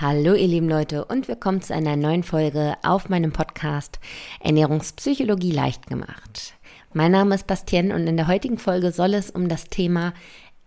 [0.00, 3.98] Hallo ihr lieben Leute und willkommen zu einer neuen Folge auf meinem Podcast
[4.38, 6.54] Ernährungspsychologie leicht gemacht.
[6.92, 10.14] Mein Name ist Bastien und in der heutigen Folge soll es um das Thema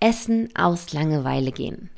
[0.02, 1.90] Essen aus Langeweile gehen.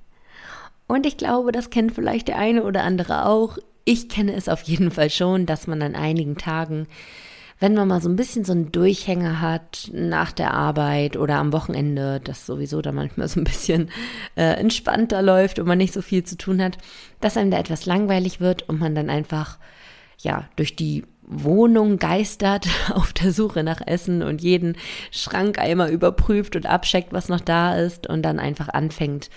[0.85, 3.57] Und ich glaube, das kennt vielleicht der eine oder andere auch.
[3.83, 6.85] Ich kenne es auf jeden Fall schon, dass man an einigen Tagen
[7.59, 11.53] wenn man mal so ein bisschen so einen Durchhänger hat nach der Arbeit oder am
[11.53, 13.89] Wochenende, das sowieso da manchmal so ein bisschen
[14.35, 16.77] äh, entspannter läuft und man nicht so viel zu tun hat,
[17.21, 19.59] dass einem da etwas langweilig wird und man dann einfach,
[20.17, 24.77] ja, durch die Wohnung geistert auf der Suche nach Essen und jeden
[25.11, 29.29] Schrank einmal überprüft und abcheckt, was noch da ist und dann einfach anfängt,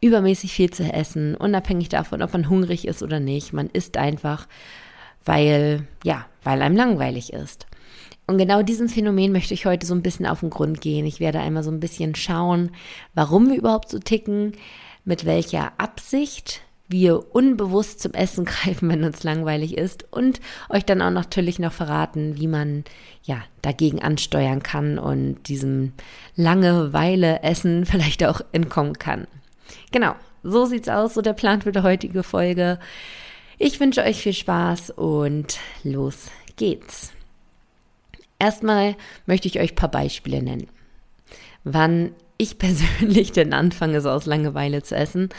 [0.00, 3.52] übermäßig viel zu essen, unabhängig davon, ob man hungrig ist oder nicht.
[3.52, 4.46] Man isst einfach,
[5.24, 7.66] weil, ja, weil einem langweilig ist.
[8.26, 11.04] Und genau diesem Phänomen möchte ich heute so ein bisschen auf den Grund gehen.
[11.04, 12.70] Ich werde einmal so ein bisschen schauen,
[13.14, 14.52] warum wir überhaupt so ticken,
[15.04, 21.02] mit welcher Absicht wir unbewusst zum Essen greifen, wenn uns langweilig ist und euch dann
[21.02, 22.84] auch natürlich noch verraten, wie man
[23.22, 25.92] ja dagegen ansteuern kann und diesem
[26.36, 29.26] Langeweile Essen vielleicht auch entkommen kann.
[29.92, 32.78] Genau, so sieht's aus, so der Plan für die heutige Folge.
[33.66, 36.26] Ich wünsche euch viel Spaß und los
[36.56, 37.12] geht's.
[38.38, 40.68] Erstmal möchte ich euch ein paar Beispiele nennen,
[41.64, 45.30] wann ich persönlich denn anfange, so aus Langeweile zu essen.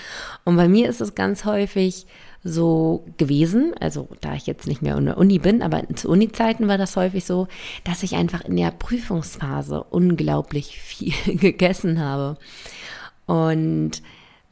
[0.44, 2.08] Und bei mir ist es ganz häufig
[2.44, 6.68] so gewesen, also da ich jetzt nicht mehr in der Uni bin, aber zu Uni-Zeiten
[6.68, 7.48] war das häufig so,
[7.84, 12.40] dass ich einfach in der Prüfungsphase unglaublich viel gegessen habe.
[13.28, 14.02] Und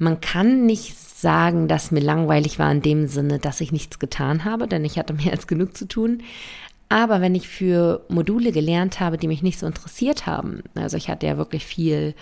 [0.03, 4.43] man kann nicht sagen, dass mir langweilig war in dem Sinne, dass ich nichts getan
[4.43, 6.21] habe, denn ich hatte mehr als genug zu tun.
[6.89, 11.09] Aber wenn ich für Module gelernt habe, die mich nicht so interessiert haben, also ich
[11.09, 12.13] hatte ja wirklich viel,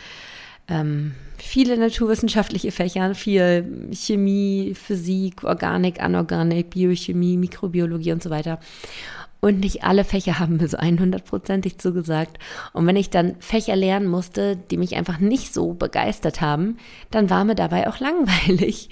[0.71, 8.59] ähm, viele naturwissenschaftliche Fächer, viel Chemie, Physik, Organik, Anorganik, Biochemie, Mikrobiologie und so weiter.
[9.41, 12.37] Und nicht alle Fächer haben mir so 100%ig zugesagt.
[12.73, 16.77] Und wenn ich dann Fächer lernen musste, die mich einfach nicht so begeistert haben,
[17.09, 18.89] dann war mir dabei auch langweilig.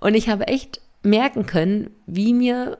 [0.00, 2.78] Und ich habe echt merken können, wie mir,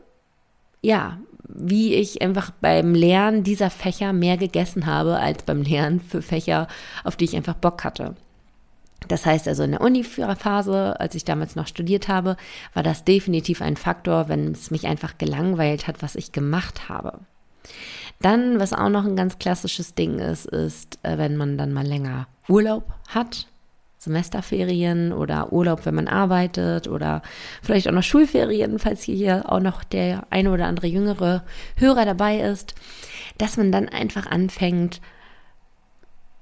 [0.82, 1.18] ja,
[1.54, 6.66] wie ich einfach beim Lernen dieser Fächer mehr gegessen habe als beim Lernen für Fächer,
[7.04, 8.14] auf die ich einfach Bock hatte.
[9.08, 12.36] Das heißt also in der Uni-Phase, als ich damals noch studiert habe,
[12.74, 17.20] war das definitiv ein Faktor, wenn es mich einfach gelangweilt hat, was ich gemacht habe.
[18.20, 21.86] Dann, was auch noch ein ganz klassisches Ding ist, ist, äh, wenn man dann mal
[21.86, 23.46] länger Urlaub hat,
[23.98, 27.22] Semesterferien oder Urlaub, wenn man arbeitet oder
[27.62, 31.44] vielleicht auch noch Schulferien, falls hier auch noch der eine oder andere jüngere
[31.76, 32.74] Hörer dabei ist,
[33.38, 35.00] dass man dann einfach anfängt,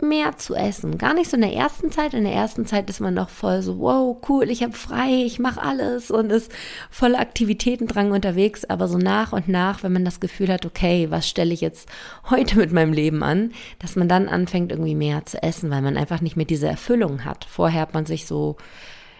[0.03, 0.99] mehr zu essen.
[0.99, 2.15] Gar nicht so in der ersten Zeit.
[2.15, 5.38] In der ersten Zeit ist man noch voll so, wow, cool, ich habe frei, ich
[5.38, 6.50] mache alles und ist
[6.91, 8.65] voller Aktivitätendrang unterwegs.
[8.65, 11.88] Aber so nach und nach, wenn man das Gefühl hat, okay, was stelle ich jetzt
[12.31, 15.97] heute mit meinem Leben an, dass man dann anfängt, irgendwie mehr zu essen, weil man
[15.97, 17.44] einfach nicht mehr diese Erfüllung hat.
[17.44, 18.56] Vorher hat man sich so,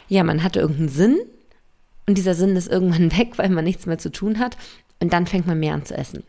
[0.09, 1.19] ja, man hatte irgendeinen Sinn
[2.07, 4.57] und dieser Sinn ist irgendwann weg, weil man nichts mehr zu tun hat.
[5.01, 6.25] Und dann fängt man mehr an zu essen.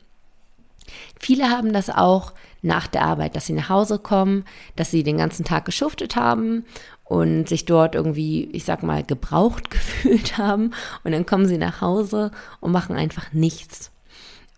[1.19, 4.45] Viele haben das auch nach der Arbeit, dass sie nach Hause kommen,
[4.75, 6.65] dass sie den ganzen Tag geschuftet haben
[7.03, 10.71] und sich dort irgendwie, ich sag mal, gebraucht gefühlt haben.
[11.03, 13.91] Und dann kommen sie nach Hause und machen einfach nichts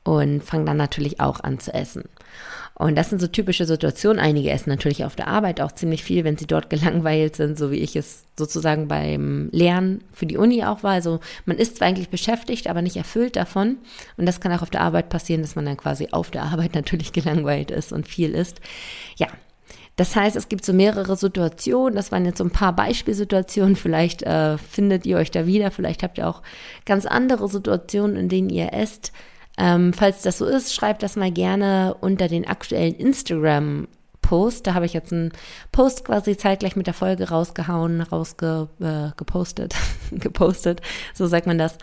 [0.04, 2.04] und fangen dann natürlich auch an zu essen.
[2.76, 4.20] Und das sind so typische Situationen.
[4.20, 7.72] Einige essen natürlich auf der Arbeit auch ziemlich viel, wenn sie dort gelangweilt sind, so
[7.72, 10.94] wie ich es sozusagen beim Lernen für die Uni auch war.
[10.94, 13.78] Also man ist zwar eigentlich beschäftigt, aber nicht erfüllt davon.
[14.18, 16.74] Und das kann auch auf der Arbeit passieren, dass man dann quasi auf der Arbeit
[16.76, 18.60] natürlich gelangweilt ist und viel isst.
[19.18, 19.28] Ja,
[19.96, 21.96] das heißt, es gibt so mehrere Situationen.
[21.96, 23.76] Das waren jetzt so ein paar Beispielsituationen.
[23.76, 25.70] Vielleicht äh, findet ihr euch da wieder.
[25.70, 26.42] Vielleicht habt ihr auch
[26.86, 29.12] ganz andere Situationen, in denen ihr esst.
[29.58, 33.88] Ähm, falls das so ist, schreibt das mal gerne unter den aktuellen Instagram
[34.22, 34.66] Post.
[34.66, 35.32] Da habe ich jetzt einen
[35.72, 39.76] Post quasi zeitgleich mit der Folge rausgehauen, rausgepostet,
[40.12, 40.82] äh, gepostet,
[41.14, 41.78] so sagt man das.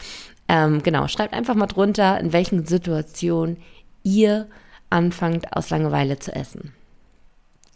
[0.48, 3.58] Ähm, genau, schreibt einfach mal drunter, in welchen Situationen
[4.02, 4.48] ihr
[4.88, 6.72] anfangt, aus Langeweile zu essen.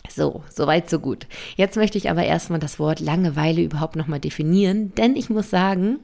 [0.08, 1.26] So, soweit, so gut.
[1.56, 6.00] Jetzt möchte ich aber erstmal das Wort Langeweile überhaupt nochmal definieren, denn ich muss sagen,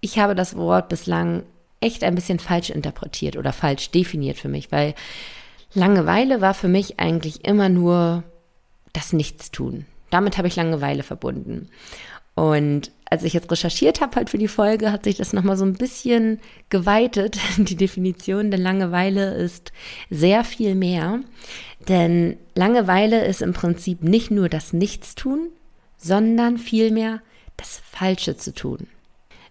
[0.00, 1.44] ich habe das Wort bislang
[1.80, 4.94] echt ein bisschen falsch interpretiert oder falsch definiert für mich, weil
[5.72, 8.24] Langeweile war für mich eigentlich immer nur
[8.92, 9.86] das Nichtstun.
[10.10, 11.68] Damit habe ich Langeweile verbunden.
[12.34, 15.64] Und als ich jetzt recherchiert habe halt für die Folge, hat sich das nochmal so
[15.64, 17.38] ein bisschen geweitet.
[17.56, 19.72] Die Definition der Langeweile ist
[20.10, 21.20] sehr viel mehr.
[21.88, 25.48] Denn Langeweile ist im Prinzip nicht nur das Nichtstun,
[25.96, 27.20] sondern vielmehr
[27.56, 28.86] das Falsche zu tun.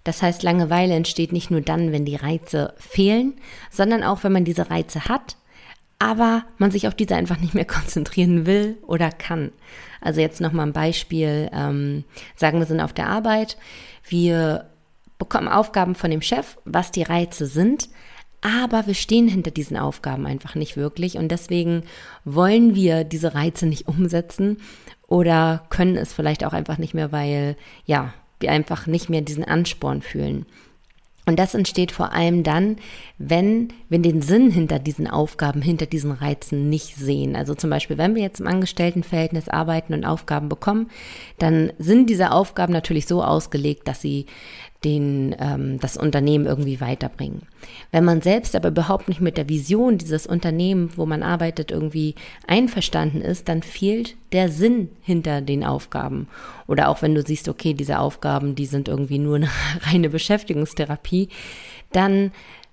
[0.03, 3.33] Das heißt, Langeweile entsteht nicht nur dann, wenn die Reize fehlen,
[3.69, 5.35] sondern auch, wenn man diese Reize hat,
[5.99, 9.51] aber man sich auf diese einfach nicht mehr konzentrieren will oder kann.
[10.01, 11.49] Also jetzt nochmal ein Beispiel.
[11.53, 12.05] Ähm,
[12.35, 13.57] sagen wir sind auf der Arbeit.
[14.07, 14.69] Wir
[15.17, 17.89] bekommen Aufgaben von dem Chef, was die Reize sind,
[18.41, 21.83] aber wir stehen hinter diesen Aufgaben einfach nicht wirklich und deswegen
[22.23, 24.59] wollen wir diese Reize nicht umsetzen
[25.07, 29.43] oder können es vielleicht auch einfach nicht mehr, weil ja, wir einfach nicht mehr diesen
[29.43, 30.45] Ansporn fühlen.
[31.29, 32.77] Und das entsteht vor allem dann,
[33.19, 37.35] wenn wir den Sinn hinter diesen Aufgaben, hinter diesen Reizen nicht sehen.
[37.35, 40.89] Also zum Beispiel, wenn wir jetzt im Angestelltenverhältnis arbeiten und Aufgaben bekommen,
[41.37, 44.25] dann sind diese Aufgaben natürlich so ausgelegt, dass sie
[44.83, 47.41] den, ähm, das Unternehmen irgendwie weiterbringen.
[47.91, 52.15] Wenn man selbst aber überhaupt nicht mit der Vision dieses Unternehmens, wo man arbeitet, irgendwie
[52.47, 56.27] einverstanden ist, dann fehlt der Sinn hinter den Aufgaben.
[56.67, 59.49] Oder auch wenn du siehst, okay, diese Aufgaben, die sind irgendwie nur eine
[59.81, 61.27] reine Beschäftigungstherapie,
[61.91, 62.31] dann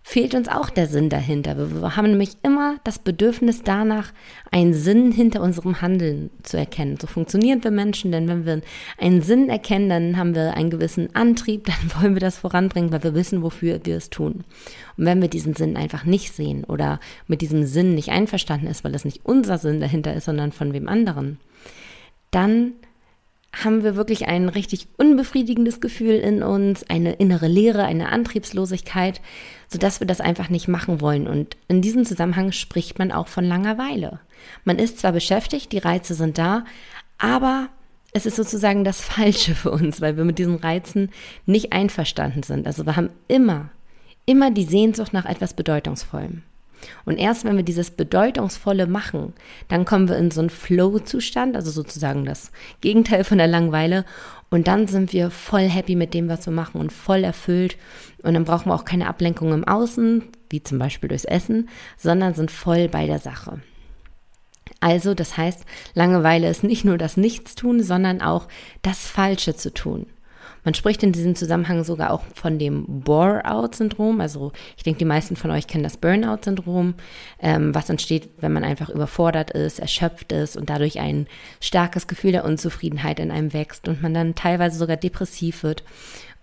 [0.08, 1.56] fehlt uns auch der Sinn dahinter.
[1.58, 4.12] Wir haben nämlich immer das Bedürfnis danach,
[4.53, 6.97] einen Sinn hinter unserem Handeln zu erkennen.
[7.00, 8.61] So funktionieren wir Menschen, denn wenn wir
[8.99, 13.03] einen Sinn erkennen, dann haben wir einen gewissen Antrieb, dann wollen wir das voranbringen, weil
[13.03, 14.44] wir wissen, wofür wir es tun.
[14.97, 18.85] Und wenn wir diesen Sinn einfach nicht sehen oder mit diesem Sinn nicht einverstanden ist,
[18.85, 21.41] weil es nicht unser Sinn dahinter ist, sondern von wem anderen,
[22.31, 22.75] dann
[23.64, 29.20] haben wir wirklich ein richtig unbefriedigendes Gefühl in uns, eine innere Leere, eine Antriebslosigkeit,
[29.69, 31.26] sodass wir das einfach nicht machen wollen.
[31.26, 34.20] Und in diesem Zusammenhang spricht man auch von Langeweile.
[34.64, 36.64] Man ist zwar beschäftigt, die Reize sind da,
[37.19, 37.69] aber
[38.12, 41.11] es ist sozusagen das Falsche für uns, weil wir mit diesen Reizen
[41.47, 42.67] nicht einverstanden sind.
[42.67, 43.70] Also wir haben immer,
[44.26, 46.43] immer die Sehnsucht nach etwas Bedeutungsvollem.
[47.05, 49.32] Und erst wenn wir dieses Bedeutungsvolle machen,
[49.69, 54.05] dann kommen wir in so einen Flow-Zustand, also sozusagen das Gegenteil von der Langeweile.
[54.50, 57.76] Und dann sind wir voll happy mit dem, was wir machen und voll erfüllt.
[58.23, 62.34] Und dann brauchen wir auch keine Ablenkung im Außen, wie zum Beispiel durchs Essen, sondern
[62.34, 63.61] sind voll bei der Sache.
[64.81, 65.64] Also, das heißt,
[65.94, 68.46] Langeweile ist nicht nur das Nichtstun, sondern auch
[68.82, 70.06] das Falsche zu tun.
[70.67, 74.21] Man spricht in diesem Zusammenhang sogar auch von dem Bore-out-Syndrom.
[74.21, 76.95] Also ich denke, die meisten von euch kennen das Burnout-Syndrom,
[77.41, 81.29] ähm, was entsteht, wenn man einfach überfordert ist, erschöpft ist und dadurch ein
[81.61, 85.85] starkes Gefühl der Unzufriedenheit in einem wächst und man dann teilweise sogar depressiv wird.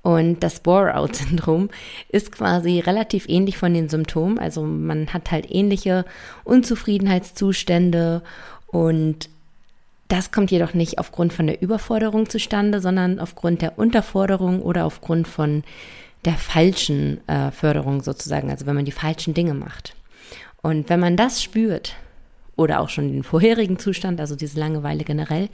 [0.04, 1.70] Und das Bore-out-Syndrom
[2.08, 4.40] ist quasi relativ ähnlich von den Symptomen.
[4.40, 6.06] Also man hat halt ähnliche
[6.46, 8.22] Unzufriedenheitszustände
[8.68, 9.28] und
[10.08, 15.28] das kommt jedoch nicht aufgrund von der Überforderung zustande, sondern aufgrund der Unterforderung oder aufgrund
[15.28, 15.64] von
[16.26, 19.96] der falschen äh, Förderung sozusagen, also wenn man die falschen Dinge macht.
[20.62, 21.96] Und wenn man das spürt,
[22.56, 25.50] oder auch schon den vorherigen Zustand, also diese Langeweile generell,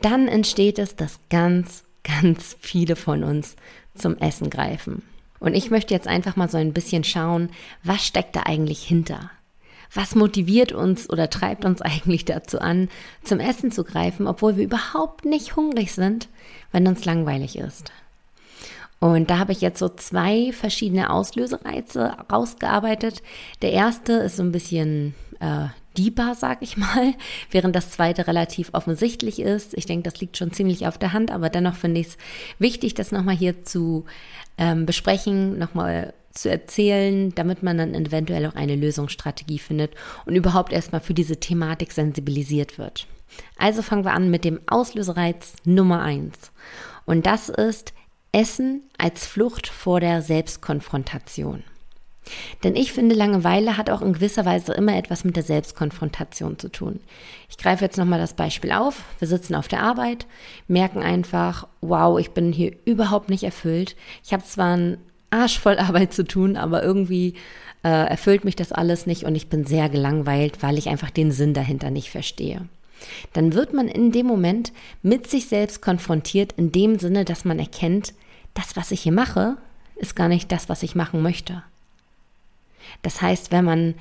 [0.00, 3.56] dann entsteht es, dass ganz, ganz viele von uns
[3.94, 5.02] zum Essen greifen.
[5.38, 7.50] Und ich möchte jetzt einfach mal so ein bisschen schauen,
[7.82, 9.30] was steckt da eigentlich hinter?
[9.94, 12.88] Was motiviert uns oder treibt uns eigentlich dazu an,
[13.22, 16.28] zum Essen zu greifen, obwohl wir überhaupt nicht hungrig sind,
[16.70, 17.92] wenn uns langweilig ist.
[19.00, 23.20] Und da habe ich jetzt so zwei verschiedene Auslösereize rausgearbeitet.
[23.60, 25.66] Der erste ist so ein bisschen äh,
[25.98, 27.14] deeper, sag ich mal,
[27.50, 29.74] während das zweite relativ offensichtlich ist.
[29.74, 32.16] Ich denke, das liegt schon ziemlich auf der Hand, aber dennoch finde ich es
[32.60, 34.04] wichtig, das nochmal hier zu
[34.56, 39.94] ähm, besprechen, nochmal zu erzählen, damit man dann eventuell auch eine Lösungsstrategie findet
[40.26, 43.06] und überhaupt erstmal für diese Thematik sensibilisiert wird.
[43.58, 46.52] Also fangen wir an mit dem Auslösereiz Nummer eins
[47.06, 47.92] Und das ist
[48.32, 51.64] Essen als Flucht vor der Selbstkonfrontation.
[52.62, 56.70] Denn ich finde, Langeweile hat auch in gewisser Weise immer etwas mit der Selbstkonfrontation zu
[56.70, 57.00] tun.
[57.50, 59.02] Ich greife jetzt nochmal das Beispiel auf.
[59.18, 60.26] Wir sitzen auf der Arbeit,
[60.68, 63.96] merken einfach, wow, ich bin hier überhaupt nicht erfüllt.
[64.24, 64.98] Ich habe zwar einen
[65.32, 67.34] Arsch voll Arbeit zu tun, aber irgendwie
[67.84, 71.32] äh, erfüllt mich das alles nicht und ich bin sehr gelangweilt, weil ich einfach den
[71.32, 72.68] Sinn dahinter nicht verstehe.
[73.32, 74.72] Dann wird man in dem Moment
[75.02, 78.14] mit sich selbst konfrontiert, in dem Sinne, dass man erkennt,
[78.54, 79.56] das, was ich hier mache,
[79.96, 81.62] ist gar nicht das, was ich machen möchte.
[83.02, 83.94] Das heißt, wenn man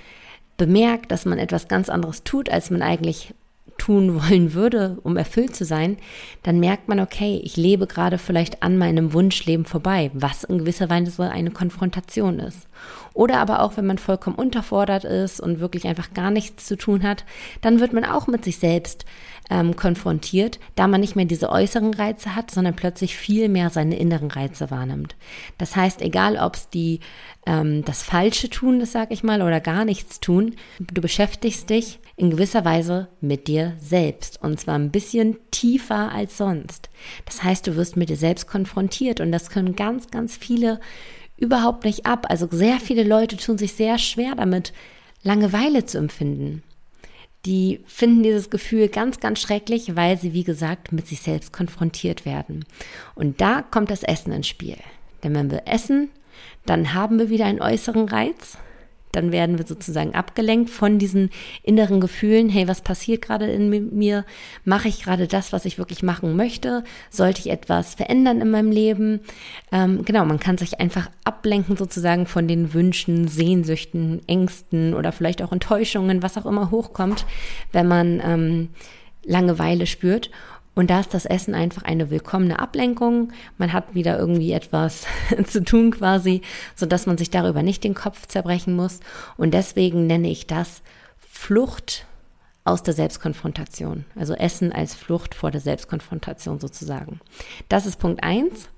[0.57, 3.33] bemerkt, dass man etwas ganz anderes tut, als man eigentlich
[3.81, 5.97] tun wollen würde, um erfüllt zu sein,
[6.43, 10.89] dann merkt man, okay, ich lebe gerade vielleicht an meinem Wunschleben vorbei, was in gewisser
[10.89, 12.67] Weise eine Konfrontation ist.
[13.13, 17.01] Oder aber auch, wenn man vollkommen unterfordert ist und wirklich einfach gar nichts zu tun
[17.01, 17.25] hat,
[17.61, 19.05] dann wird man auch mit sich selbst
[19.49, 23.97] ähm, konfrontiert, da man nicht mehr diese äußeren Reize hat, sondern plötzlich viel mehr seine
[23.97, 25.15] inneren Reize wahrnimmt.
[25.57, 26.99] Das heißt, egal ob es die
[27.45, 31.99] ähm, das Falsche tun ist, sag ich mal, oder gar nichts tun, du beschäftigst dich
[32.15, 36.89] in gewisser Weise mit dir selbst und zwar ein bisschen tiefer als sonst.
[37.25, 40.79] Das heißt, du wirst mit dir selbst konfrontiert und das können ganz, ganz viele
[41.37, 42.25] überhaupt nicht ab.
[42.29, 44.73] Also sehr viele Leute tun sich sehr schwer damit,
[45.23, 46.63] Langeweile zu empfinden.
[47.45, 52.25] Die finden dieses Gefühl ganz, ganz schrecklich, weil sie, wie gesagt, mit sich selbst konfrontiert
[52.25, 52.65] werden.
[53.15, 54.77] Und da kommt das Essen ins Spiel.
[55.23, 56.09] Denn wenn wir essen,
[56.65, 58.57] dann haben wir wieder einen äußeren Reiz,
[59.11, 61.29] dann werden wir sozusagen abgelenkt von diesen
[61.63, 62.49] inneren Gefühlen.
[62.49, 64.25] Hey, was passiert gerade in mir?
[64.65, 66.83] Mache ich gerade das, was ich wirklich machen möchte?
[67.09, 69.21] Sollte ich etwas verändern in meinem Leben?
[69.71, 75.41] Ähm, genau, man kann sich einfach ablenken sozusagen von den Wünschen, Sehnsüchten, Ängsten oder vielleicht
[75.41, 77.25] auch Enttäuschungen, was auch immer hochkommt,
[77.71, 78.69] wenn man ähm,
[79.23, 80.31] Langeweile spürt.
[80.73, 83.33] Und da ist das Essen einfach eine willkommene Ablenkung.
[83.57, 85.05] Man hat wieder irgendwie etwas
[85.45, 86.41] zu tun quasi,
[86.75, 88.99] so dass man sich darüber nicht den Kopf zerbrechen muss.
[89.37, 90.81] Und deswegen nenne ich das
[91.17, 92.05] Flucht
[92.63, 94.05] aus der Selbstkonfrontation.
[94.15, 97.19] Also Essen als Flucht vor der Selbstkonfrontation sozusagen.
[97.69, 98.69] Das ist Punkt eins.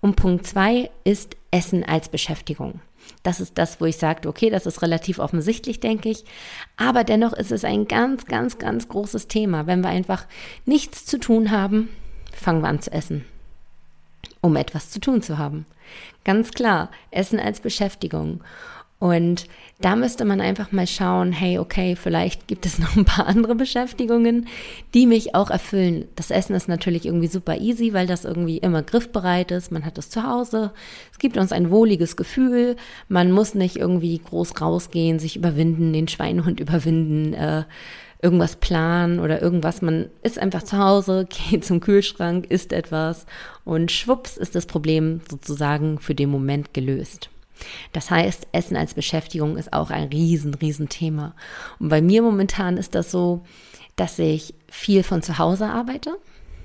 [0.00, 2.80] Und Punkt zwei ist Essen als Beschäftigung.
[3.22, 6.24] Das ist das, wo ich sagte, okay, das ist relativ offensichtlich, denke ich.
[6.76, 9.66] Aber dennoch ist es ein ganz, ganz, ganz großes Thema.
[9.66, 10.26] Wenn wir einfach
[10.66, 11.88] nichts zu tun haben,
[12.32, 13.24] fangen wir an zu essen,
[14.40, 15.66] um etwas zu tun zu haben.
[16.24, 18.42] Ganz klar, Essen als Beschäftigung.
[19.00, 19.46] Und
[19.80, 23.54] da müsste man einfach mal schauen, hey, okay, vielleicht gibt es noch ein paar andere
[23.54, 24.48] Beschäftigungen,
[24.92, 26.06] die mich auch erfüllen.
[26.16, 29.70] Das Essen ist natürlich irgendwie super easy, weil das irgendwie immer griffbereit ist.
[29.70, 30.72] Man hat es zu Hause.
[31.12, 32.76] Es gibt uns ein wohliges Gefühl.
[33.08, 37.64] Man muss nicht irgendwie groß rausgehen, sich überwinden, den Schweinehund überwinden, äh,
[38.20, 39.80] irgendwas planen oder irgendwas.
[39.80, 43.26] Man ist einfach zu Hause, geht zum Kühlschrank, isst etwas
[43.64, 47.30] und schwupps ist das Problem sozusagen für den Moment gelöst.
[47.92, 51.34] Das heißt, Essen als Beschäftigung ist auch ein riesen, riesen Thema.
[51.78, 53.42] Und bei mir momentan ist das so,
[53.96, 56.16] dass ich viel von zu Hause arbeite,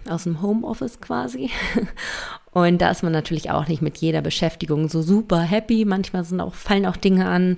[0.07, 1.49] aus dem Homeoffice quasi.
[2.51, 5.85] Und da ist man natürlich auch nicht mit jeder Beschäftigung so super happy.
[5.85, 7.57] Manchmal sind auch, fallen auch Dinge an,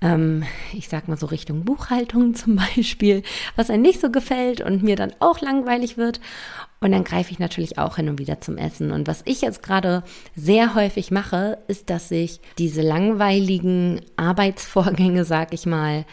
[0.00, 3.22] ähm, ich sag mal so Richtung Buchhaltung zum Beispiel,
[3.56, 6.20] was einem nicht so gefällt und mir dann auch langweilig wird.
[6.82, 8.90] Und dann greife ich natürlich auch hin und wieder zum Essen.
[8.90, 10.02] Und was ich jetzt gerade
[10.34, 16.06] sehr häufig mache, ist, dass ich diese langweiligen Arbeitsvorgänge, sag ich mal,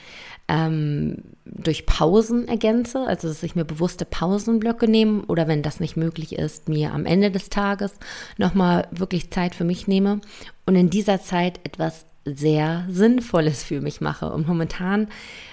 [0.50, 5.98] ähm, durch Pausen ergänze, also dass ich mir bewusste Pausenblöcke nehme oder wenn das nicht
[5.98, 7.94] möglich ist, mir am Ende des Tages
[8.38, 10.22] nochmal wirklich Zeit für mich nehme
[10.66, 14.32] und in dieser Zeit etwas sehr Sinnvolles für mich mache.
[14.32, 15.08] Und momentan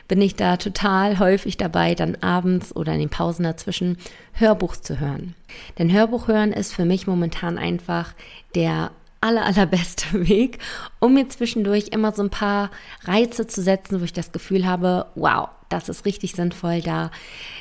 [0.08, 3.96] bin ich da total häufig dabei, dann abends oder in den Pausen dazwischen
[4.32, 5.34] Hörbuch zu hören.
[5.78, 8.12] Denn Hörbuch hören ist für mich momentan einfach
[8.54, 8.90] der
[9.24, 10.58] aller, allerbeste Weg,
[11.00, 12.70] um mir zwischendurch immer so ein paar
[13.04, 17.10] Reize zu setzen, wo ich das Gefühl habe, wow, das ist richtig sinnvoll, da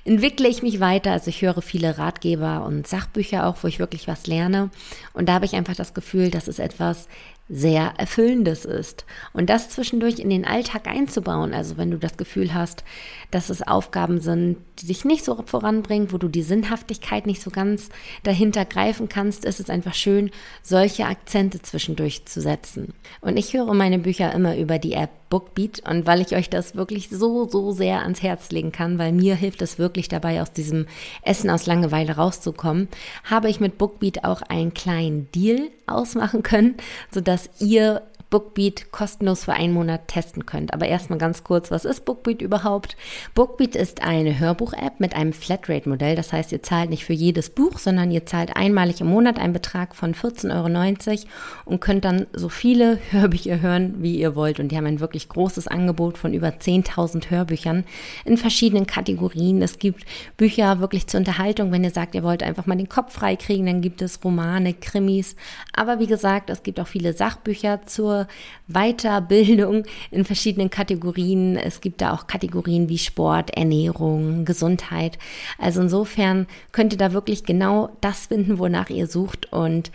[0.06, 1.14] entwickle ich mich weiter.
[1.14, 4.70] Also ich höre viele Ratgeber und Sachbücher auch, wo ich wirklich was lerne.
[5.14, 7.08] Und da habe ich einfach das Gefühl, das ist etwas
[7.50, 9.06] sehr Erfüllendes ist.
[9.34, 11.54] Und das zwischendurch in den Alltag einzubauen.
[11.54, 12.84] Also wenn du das Gefühl hast,
[13.32, 17.52] dass es Aufgaben sind, die dich nicht so voranbringen, wo du die Sinnhaftigkeit nicht so
[17.52, 17.90] ganz
[18.24, 20.32] dahinter greifen kannst, ist es einfach schön,
[20.62, 22.94] solche Akzente zwischendurch zu setzen.
[23.22, 26.76] Und ich höre meine Bücher immer über die App Bookbeat und weil ich euch das
[26.76, 30.54] wirklich so, so sehr ans Herz legen kann, weil mir hilft es wirklich dabei, aus
[30.54, 30.86] diesem
[31.24, 32.88] Essen aus Langeweile rauszukommen,
[33.24, 36.76] habe ich mit Bookbeat auch einen kleinen Deal ausmachen können,
[37.10, 40.74] sodass ihr Bookbeat kostenlos für einen Monat testen könnt.
[40.74, 42.98] Aber erstmal ganz kurz, was ist Bookbeat überhaupt?
[43.36, 46.16] Bookbeat ist eine Hörbuch-App mit einem Flatrate-Modell.
[46.16, 49.54] Das heißt, ihr zahlt nicht für jedes Buch, sondern ihr zahlt einmalig im Monat einen
[49.54, 51.24] Betrag von 14,90 Euro
[51.66, 54.60] und könnt dann so viele Hörbücher hören, wie ihr wollt.
[54.60, 57.84] Und die haben ein wirklich großes Angebot von über 10.000 Hörbüchern
[58.26, 59.62] in verschiedenen Kategorien.
[59.62, 60.06] Es gibt
[60.38, 61.72] Bücher wirklich zur Unterhaltung.
[61.72, 64.74] Wenn ihr sagt, ihr wollt einfach mal den Kopf frei kriegen, dann gibt es Romane,
[64.74, 65.36] Krimis.
[65.72, 68.23] Aber wie gesagt, es gibt auch viele Sachbücher zur
[68.68, 71.58] Weiterbildung in verschiedenen Kategorien.
[71.58, 75.18] Es gibt da auch Kategorien wie Sport, Ernährung, Gesundheit.
[75.58, 79.92] Also insofern könnt ihr da wirklich genau das finden, wonach ihr sucht und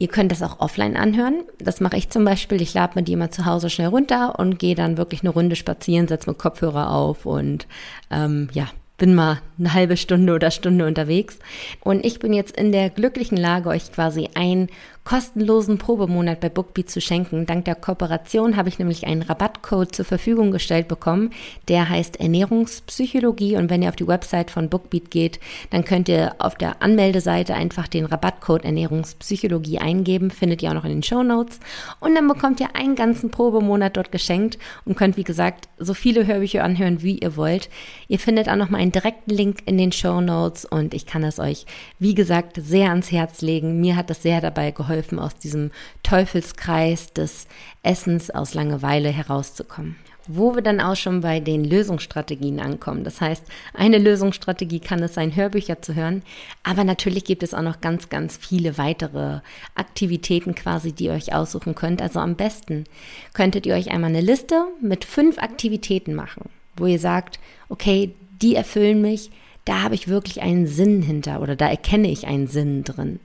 [0.00, 1.44] Ihr könnt das auch offline anhören.
[1.58, 2.62] Das mache ich zum Beispiel.
[2.62, 5.56] Ich lade mir die immer zu Hause schnell runter und gehe dann wirklich eine Runde
[5.56, 7.66] spazieren, setze mir Kopfhörer auf und
[8.10, 11.38] ähm, ja, bin mal eine halbe Stunde oder Stunde unterwegs.
[11.80, 14.68] Und ich bin jetzt in der glücklichen Lage, euch quasi einen
[15.04, 17.46] kostenlosen Probemonat bei Bookbeat zu schenken.
[17.46, 21.30] Dank der Kooperation habe ich nämlich einen Rabatt Rabattcode zur Verfügung gestellt bekommen.
[21.68, 25.40] Der heißt Ernährungspsychologie und wenn ihr auf die Website von Bookbeat geht,
[25.70, 30.84] dann könnt ihr auf der Anmeldeseite einfach den Rabattcode Ernährungspsychologie eingeben, findet ihr auch noch
[30.84, 31.60] in den Show Notes
[32.00, 36.26] und dann bekommt ihr einen ganzen Probemonat dort geschenkt und könnt wie gesagt so viele
[36.26, 37.68] Hörbücher anhören, wie ihr wollt.
[38.08, 41.24] Ihr findet auch noch mal einen direkten Link in den Show Notes und ich kann
[41.24, 41.66] es euch
[41.98, 43.80] wie gesagt sehr ans Herz legen.
[43.80, 45.70] Mir hat das sehr dabei geholfen aus diesem
[46.02, 47.46] Teufelskreis des
[47.82, 49.96] Essens aus Langeweile herauszukommen.
[50.26, 53.04] Wo wir dann auch schon bei den Lösungsstrategien ankommen.
[53.04, 53.44] Das heißt,
[53.74, 56.22] eine Lösungsstrategie kann es sein, Hörbücher zu hören,
[56.62, 59.40] aber natürlich gibt es auch noch ganz, ganz viele weitere
[59.74, 62.02] Aktivitäten quasi, die ihr euch aussuchen könnt.
[62.02, 62.84] Also am besten
[63.32, 68.54] könntet ihr euch einmal eine Liste mit fünf Aktivitäten machen, wo ihr sagt, okay, die
[68.54, 69.30] erfüllen mich,
[69.64, 73.20] da habe ich wirklich einen Sinn hinter oder da erkenne ich einen Sinn drin.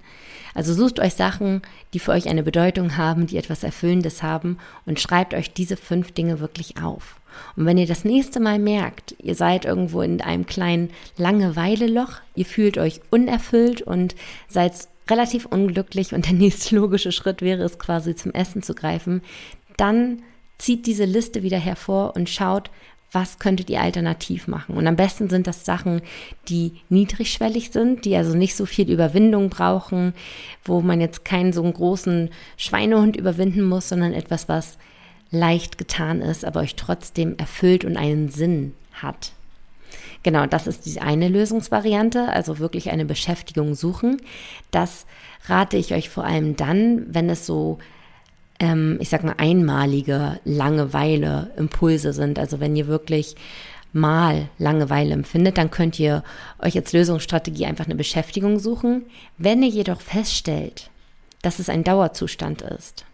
[0.55, 1.61] Also sucht euch Sachen,
[1.93, 6.13] die für euch eine Bedeutung haben, die etwas Erfüllendes haben und schreibt euch diese fünf
[6.13, 7.19] Dinge wirklich auf.
[7.57, 12.45] Und wenn ihr das nächste Mal merkt, ihr seid irgendwo in einem kleinen Langeweileloch, ihr
[12.45, 14.15] fühlt euch unerfüllt und
[14.47, 19.21] seid relativ unglücklich und der nächste logische Schritt wäre es quasi zum Essen zu greifen,
[19.77, 20.23] dann
[20.57, 22.71] zieht diese Liste wieder hervor und schaut,
[23.11, 24.75] was könntet ihr alternativ machen?
[24.75, 26.01] Und am besten sind das Sachen,
[26.49, 30.13] die niedrigschwellig sind, die also nicht so viel Überwindung brauchen,
[30.63, 34.77] wo man jetzt keinen so einen großen Schweinehund überwinden muss, sondern etwas, was
[35.31, 39.31] leicht getan ist, aber euch trotzdem erfüllt und einen Sinn hat.
[40.23, 44.17] Genau, das ist die eine Lösungsvariante, also wirklich eine Beschäftigung suchen.
[44.71, 45.05] Das
[45.45, 47.77] rate ich euch vor allem dann, wenn es so
[48.59, 52.39] ähm, ich sag mal, einmalige Langeweile Impulse sind.
[52.39, 53.35] Also wenn ihr wirklich
[53.93, 56.23] mal Langeweile empfindet, dann könnt ihr
[56.59, 59.05] euch als Lösungsstrategie einfach eine Beschäftigung suchen.
[59.37, 60.89] Wenn ihr jedoch feststellt,
[61.41, 63.05] dass es ein Dauerzustand ist,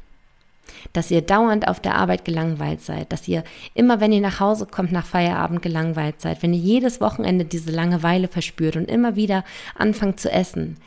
[0.93, 3.43] dass ihr dauernd auf der Arbeit gelangweilt seid, dass ihr
[3.73, 7.71] immer, wenn ihr nach Hause kommt, nach Feierabend gelangweilt seid, wenn ihr jedes Wochenende diese
[7.71, 9.43] Langeweile verspürt und immer wieder
[9.75, 10.77] anfangt zu essen,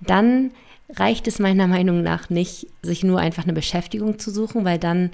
[0.00, 0.52] dann
[0.94, 5.10] reicht es meiner Meinung nach nicht, sich nur einfach eine Beschäftigung zu suchen, weil dann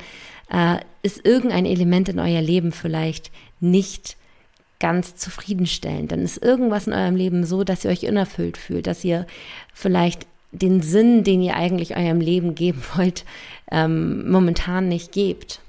[0.51, 3.31] äh, ist irgendein Element in euer Leben vielleicht
[3.61, 4.17] nicht
[4.81, 6.13] ganz zufriedenstellend.
[6.13, 9.27] Dann ist irgendwas in eurem Leben so, dass ihr euch unerfüllt fühlt, dass ihr
[9.73, 13.25] vielleicht den Sinn, den ihr eigentlich eurem Leben geben wollt,
[13.71, 15.61] ähm, momentan nicht gebt.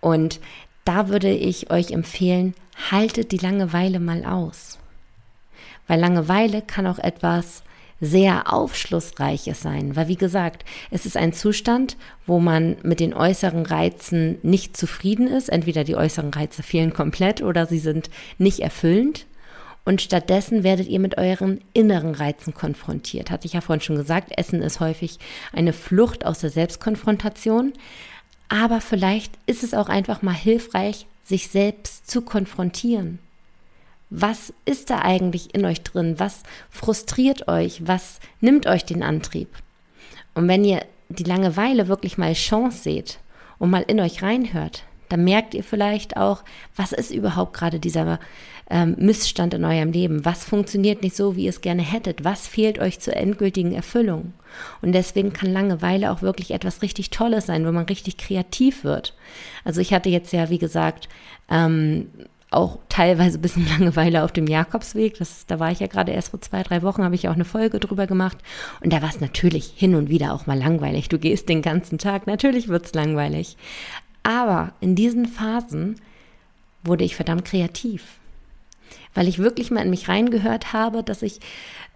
[0.00, 0.40] Und
[0.84, 2.54] da würde ich euch empfehlen,
[2.90, 4.78] haltet die Langeweile mal aus.
[5.86, 7.62] Weil Langeweile kann auch etwas
[8.00, 13.66] sehr aufschlussreiches sein, weil wie gesagt, es ist ein Zustand, wo man mit den äußeren
[13.66, 15.48] Reizen nicht zufrieden ist.
[15.50, 19.26] Entweder die äußeren Reize fehlen komplett oder sie sind nicht erfüllend.
[19.84, 23.30] Und stattdessen werdet ihr mit euren inneren Reizen konfrontiert.
[23.30, 25.18] Hatte ich ja vorhin schon gesagt, Essen ist häufig
[25.52, 27.72] eine Flucht aus der Selbstkonfrontation.
[28.48, 33.20] Aber vielleicht ist es auch einfach mal hilfreich, sich selbst zu konfrontieren
[34.10, 36.16] was ist da eigentlich in euch drin?
[36.18, 37.86] Was frustriert euch?
[37.86, 39.48] Was nimmt euch den Antrieb?
[40.34, 43.18] Und wenn ihr die Langeweile wirklich mal Chance seht
[43.58, 46.44] und mal in euch reinhört, dann merkt ihr vielleicht auch,
[46.76, 48.20] was ist überhaupt gerade dieser
[48.68, 50.24] ähm, Missstand in eurem Leben?
[50.24, 52.24] Was funktioniert nicht so, wie ihr es gerne hättet?
[52.24, 54.32] Was fehlt euch zur endgültigen Erfüllung?
[54.82, 59.14] Und deswegen kann Langeweile auch wirklich etwas richtig Tolles sein, wo man richtig kreativ wird.
[59.64, 61.08] Also ich hatte jetzt ja, wie gesagt,
[61.50, 62.08] ähm,
[62.50, 65.18] auch teilweise ein bisschen Langeweile auf dem Jakobsweg.
[65.18, 67.44] Das, da war ich ja gerade erst vor zwei, drei Wochen, habe ich auch eine
[67.44, 68.38] Folge drüber gemacht.
[68.82, 71.08] Und da war es natürlich hin und wieder auch mal langweilig.
[71.08, 73.56] Du gehst den ganzen Tag, natürlich wird es langweilig.
[74.22, 75.96] Aber in diesen Phasen
[76.82, 78.04] wurde ich verdammt kreativ.
[79.14, 81.40] Weil ich wirklich mal in mich reingehört habe, dass ich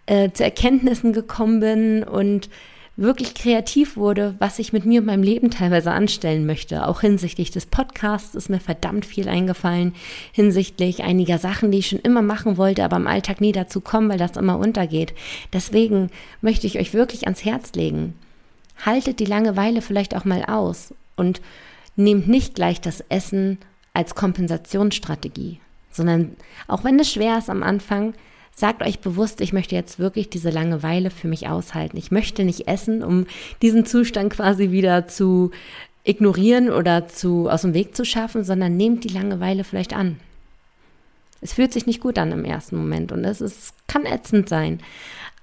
[0.07, 2.49] äh, zu Erkenntnissen gekommen bin und
[2.97, 6.87] wirklich kreativ wurde, was ich mit mir und meinem Leben teilweise anstellen möchte.
[6.87, 9.95] Auch hinsichtlich des Podcasts ist mir verdammt viel eingefallen,
[10.33, 14.09] hinsichtlich einiger Sachen, die ich schon immer machen wollte, aber im Alltag nie dazu kommen,
[14.09, 15.13] weil das immer untergeht.
[15.53, 18.15] Deswegen möchte ich euch wirklich ans Herz legen.
[18.85, 21.41] Haltet die Langeweile vielleicht auch mal aus und
[21.97, 23.59] nehmt nicht gleich das Essen
[23.93, 28.15] als Kompensationsstrategie, sondern auch wenn es schwer ist am Anfang,
[28.55, 31.97] sagt euch bewusst, ich möchte jetzt wirklich diese Langeweile für mich aushalten.
[31.97, 33.27] Ich möchte nicht essen, um
[33.63, 35.51] diesen Zustand quasi wieder zu
[36.05, 40.21] ignorieren oder zu, aus dem Weg zu schaffen, sondern nehmt die Langeweile vielleicht an.
[41.41, 44.81] Es fühlt sich nicht gut an im ersten Moment und es ist, kann ätzend sein.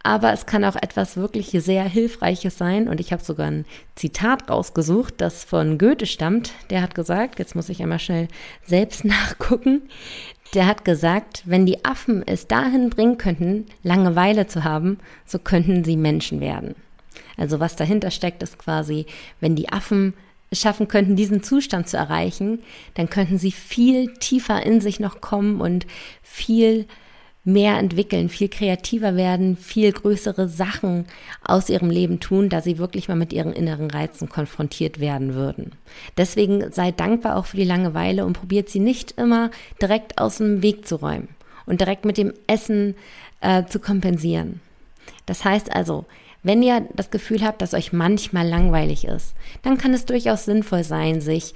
[0.03, 2.87] Aber es kann auch etwas wirklich sehr Hilfreiches sein.
[2.87, 6.53] Und ich habe sogar ein Zitat rausgesucht, das von Goethe stammt.
[6.69, 8.27] Der hat gesagt, jetzt muss ich einmal schnell
[8.63, 9.83] selbst nachgucken,
[10.53, 15.85] der hat gesagt, wenn die Affen es dahin bringen könnten, Langeweile zu haben, so könnten
[15.85, 16.75] sie Menschen werden.
[17.37, 19.05] Also was dahinter steckt, ist quasi,
[19.39, 20.13] wenn die Affen
[20.49, 22.59] es schaffen könnten, diesen Zustand zu erreichen,
[22.95, 25.87] dann könnten sie viel tiefer in sich noch kommen und
[26.21, 26.85] viel
[27.43, 31.05] mehr entwickeln, viel kreativer werden, viel größere Sachen
[31.43, 35.71] aus ihrem Leben tun, da sie wirklich mal mit ihren inneren Reizen konfrontiert werden würden.
[36.17, 39.49] Deswegen sei dankbar auch für die Langeweile und probiert sie nicht immer
[39.81, 41.29] direkt aus dem Weg zu räumen
[41.65, 42.95] und direkt mit dem Essen
[43.41, 44.61] äh, zu kompensieren.
[45.25, 46.05] Das heißt also,
[46.43, 50.83] wenn ihr das Gefühl habt, dass euch manchmal langweilig ist, dann kann es durchaus sinnvoll
[50.83, 51.53] sein, sich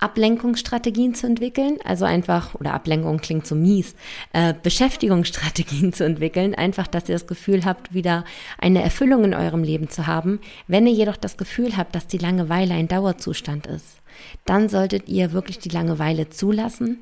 [0.00, 3.94] Ablenkungsstrategien zu entwickeln, also einfach, oder Ablenkung klingt so mies,
[4.32, 8.24] äh, Beschäftigungsstrategien zu entwickeln, einfach, dass ihr das Gefühl habt, wieder
[8.58, 10.40] eine Erfüllung in eurem Leben zu haben.
[10.68, 13.98] Wenn ihr jedoch das Gefühl habt, dass die Langeweile ein Dauerzustand ist,
[14.44, 16.98] dann solltet ihr wirklich die Langeweile zulassen,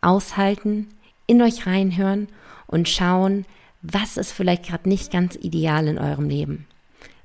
[0.00, 0.88] aushalten,
[1.26, 2.28] in euch reinhören
[2.66, 3.44] und schauen,
[3.82, 6.66] was ist vielleicht gerade nicht ganz ideal in eurem Leben.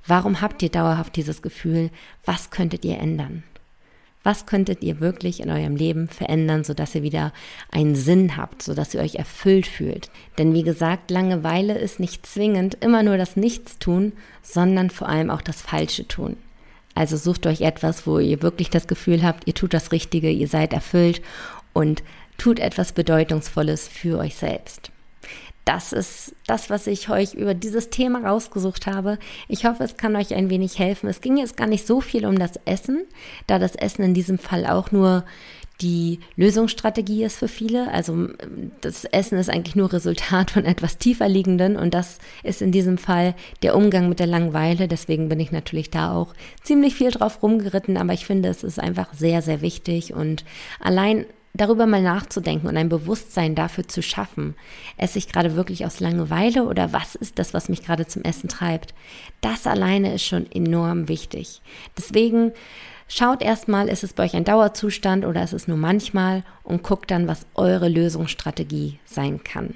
[0.06, 1.90] Warum habt ihr dauerhaft dieses Gefühl?
[2.26, 3.42] Was könntet ihr ändern?
[4.24, 7.32] Was könntet ihr wirklich in eurem Leben verändern, sodass ihr wieder
[7.70, 10.10] einen Sinn habt, sodass ihr euch erfüllt fühlt?
[10.38, 15.42] Denn wie gesagt, Langeweile ist nicht zwingend immer nur das Nichtstun, sondern vor allem auch
[15.42, 16.36] das Falsche tun.
[16.94, 20.48] Also sucht euch etwas, wo ihr wirklich das Gefühl habt, ihr tut das Richtige, ihr
[20.48, 21.20] seid erfüllt
[21.74, 22.02] und
[22.38, 24.90] tut etwas Bedeutungsvolles für euch selbst
[25.64, 29.18] das ist das, was ich euch über dieses Thema rausgesucht habe.
[29.48, 31.08] Ich hoffe, es kann euch ein wenig helfen.
[31.08, 33.04] Es ging jetzt gar nicht so viel um das Essen,
[33.46, 35.24] da das Essen in diesem Fall auch nur
[35.80, 37.90] die Lösungsstrategie ist für viele.
[37.90, 38.28] Also
[38.80, 42.96] das Essen ist eigentlich nur Resultat von etwas tiefer liegenden und das ist in diesem
[42.96, 44.86] Fall der Umgang mit der Langeweile.
[44.86, 48.78] Deswegen bin ich natürlich da auch ziemlich viel drauf rumgeritten, aber ich finde, es ist
[48.78, 50.44] einfach sehr, sehr wichtig und
[50.78, 54.54] allein darüber mal nachzudenken und ein Bewusstsein dafür zu schaffen,
[54.96, 58.48] esse ich gerade wirklich aus Langeweile oder was ist das, was mich gerade zum Essen
[58.48, 58.92] treibt,
[59.40, 61.62] das alleine ist schon enorm wichtig.
[61.96, 62.52] Deswegen
[63.08, 67.10] schaut erstmal, ist es bei euch ein Dauerzustand oder ist es nur manchmal und guckt
[67.10, 69.74] dann, was eure Lösungsstrategie sein kann.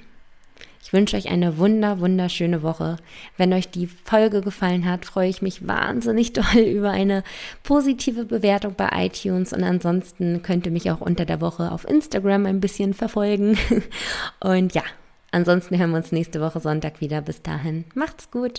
[0.88, 2.96] Ich wünsche euch eine wunder, wunderschöne Woche.
[3.36, 7.24] Wenn euch die Folge gefallen hat, freue ich mich wahnsinnig doll über eine
[7.62, 12.46] positive Bewertung bei iTunes und ansonsten könnt ihr mich auch unter der Woche auf Instagram
[12.46, 13.58] ein bisschen verfolgen.
[14.40, 14.82] Und ja,
[15.30, 17.20] ansonsten hören wir uns nächste Woche Sonntag wieder.
[17.20, 18.54] Bis dahin, macht's gut.